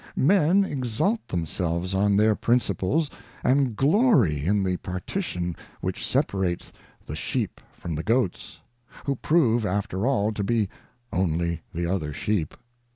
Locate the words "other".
11.85-12.13